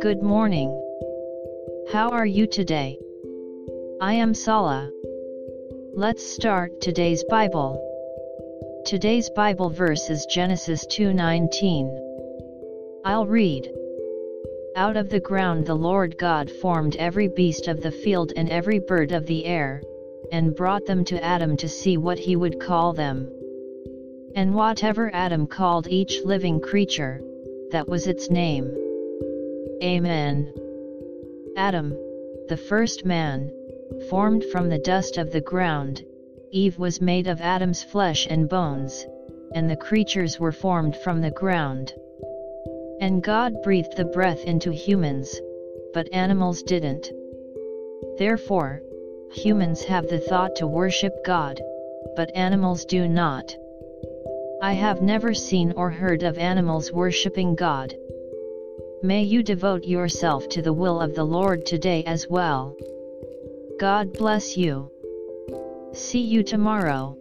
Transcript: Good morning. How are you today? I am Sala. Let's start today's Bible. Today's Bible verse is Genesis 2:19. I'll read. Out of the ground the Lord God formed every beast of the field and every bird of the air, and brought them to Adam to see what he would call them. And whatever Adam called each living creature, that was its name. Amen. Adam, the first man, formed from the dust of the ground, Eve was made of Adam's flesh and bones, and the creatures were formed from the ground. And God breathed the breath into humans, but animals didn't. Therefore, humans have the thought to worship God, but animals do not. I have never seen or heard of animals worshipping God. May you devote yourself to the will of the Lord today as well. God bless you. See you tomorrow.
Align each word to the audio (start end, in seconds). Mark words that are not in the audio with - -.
Good 0.00 0.22
morning. 0.22 0.70
How 1.92 2.08
are 2.12 2.24
you 2.24 2.46
today? 2.46 2.98
I 4.00 4.14
am 4.14 4.32
Sala. 4.32 4.90
Let's 5.92 6.24
start 6.24 6.80
today's 6.80 7.22
Bible. 7.24 7.78
Today's 8.86 9.28
Bible 9.36 9.68
verse 9.68 10.08
is 10.08 10.24
Genesis 10.24 10.86
2:19. 10.86 11.90
I'll 13.04 13.26
read. 13.26 13.70
Out 14.76 14.96
of 14.96 15.10
the 15.10 15.20
ground 15.20 15.66
the 15.66 15.74
Lord 15.74 16.16
God 16.16 16.50
formed 16.50 16.96
every 16.96 17.28
beast 17.28 17.68
of 17.68 17.82
the 17.82 17.92
field 17.92 18.32
and 18.34 18.48
every 18.48 18.78
bird 18.78 19.12
of 19.12 19.26
the 19.26 19.44
air, 19.44 19.82
and 20.32 20.56
brought 20.56 20.86
them 20.86 21.04
to 21.04 21.22
Adam 21.22 21.58
to 21.58 21.68
see 21.68 21.98
what 21.98 22.18
he 22.18 22.34
would 22.34 22.58
call 22.60 22.94
them. 22.94 23.30
And 24.36 24.54
whatever 24.54 25.10
Adam 25.14 25.46
called 25.46 25.86
each 25.86 26.24
living 26.24 26.60
creature, 26.60 27.22
that 27.70 27.88
was 27.88 28.08
its 28.08 28.30
name. 28.30 28.68
Amen. 29.82 30.52
Adam, 31.56 31.96
the 32.48 32.56
first 32.56 33.04
man, 33.04 33.50
formed 34.10 34.44
from 34.46 34.68
the 34.68 34.78
dust 34.78 35.18
of 35.18 35.30
the 35.30 35.40
ground, 35.40 36.04
Eve 36.50 36.78
was 36.78 37.00
made 37.00 37.28
of 37.28 37.40
Adam's 37.40 37.82
flesh 37.82 38.26
and 38.28 38.48
bones, 38.48 39.06
and 39.54 39.70
the 39.70 39.76
creatures 39.76 40.40
were 40.40 40.52
formed 40.52 40.96
from 40.96 41.20
the 41.20 41.30
ground. 41.30 41.94
And 43.00 43.22
God 43.22 43.62
breathed 43.62 43.96
the 43.96 44.04
breath 44.04 44.44
into 44.44 44.72
humans, 44.72 45.40
but 45.92 46.12
animals 46.12 46.62
didn't. 46.62 47.12
Therefore, 48.18 48.82
humans 49.32 49.84
have 49.84 50.08
the 50.08 50.18
thought 50.18 50.56
to 50.56 50.66
worship 50.66 51.24
God, 51.24 51.60
but 52.16 52.34
animals 52.34 52.84
do 52.84 53.08
not. 53.08 53.56
I 54.64 54.72
have 54.72 55.02
never 55.02 55.34
seen 55.34 55.74
or 55.76 55.90
heard 55.90 56.22
of 56.22 56.38
animals 56.38 56.90
worshipping 56.90 57.54
God. 57.54 57.94
May 59.02 59.22
you 59.22 59.42
devote 59.42 59.84
yourself 59.84 60.48
to 60.48 60.62
the 60.62 60.72
will 60.72 61.02
of 61.02 61.14
the 61.14 61.22
Lord 61.22 61.66
today 61.66 62.02
as 62.04 62.30
well. 62.30 62.74
God 63.78 64.14
bless 64.14 64.56
you. 64.56 64.90
See 65.92 66.22
you 66.22 66.42
tomorrow. 66.42 67.14